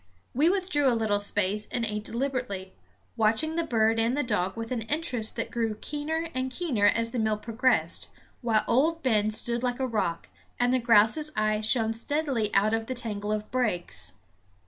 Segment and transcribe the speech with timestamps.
[0.33, 2.73] We withdrew a little space and ate deliberately,
[3.15, 7.11] watching the bird and the dog with an interest that grew keener and keener as
[7.11, 8.09] the meal progressed,
[8.41, 10.29] while Old Ben stood like a rock,
[10.59, 14.13] and the grouse's eye shone steadily out of the tangle of brakes.